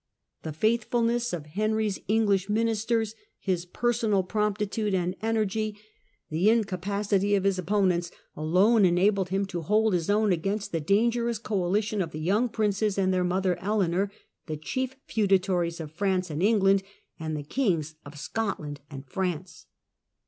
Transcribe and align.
The 0.41 0.51
faithfulness 0.51 1.31
of 1.31 1.45
Henry's 1.45 1.99
English 2.07 2.49
ministers, 2.49 3.13
his 3.37 3.67
personal 3.67 4.23
promptitude 4.23 4.95
and 4.95 5.15
energy 5.21 5.67
and 5.69 5.77
FRANCE 5.77 5.83
UNDER 5.93 6.09
LOUIS 6.09 6.43
VI. 6.43 6.51
AND 6.55 6.63
LOUIS 6.63 6.71
VII. 6.79 6.83
109 7.21 7.21
the 7.21 7.29
incapacity 7.29 7.35
of 7.35 7.43
his 7.43 7.59
opponents, 7.59 8.11
alone 8.35 8.85
enabled 8.85 9.29
him 9.29 9.45
to 9.45 9.61
hold 9.61 9.93
his 9.93 10.09
own 10.09 10.31
against 10.31 10.71
the 10.71 10.79
dangerous 10.79 11.37
coalition 11.37 12.01
of 12.01 12.09
the 12.09 12.19
young 12.19 12.49
princes 12.49 12.97
and 12.97 13.13
their 13.13 13.23
mother 13.23 13.55
Eleanor, 13.59 14.11
the 14.47 14.57
chief 14.57 14.95
feudatories 15.05 15.79
of 15.79 15.91
France 15.91 16.31
and 16.31 16.41
England, 16.41 16.81
and 17.19 17.37
the 17.37 17.43
kings 17.43 17.93
of 18.03 18.17
Scotland 18.17 18.81
and 18.89 19.05
France. 19.05 19.67